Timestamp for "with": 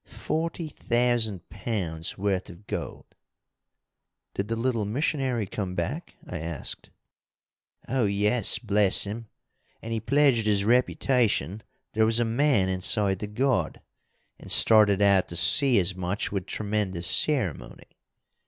16.31-16.47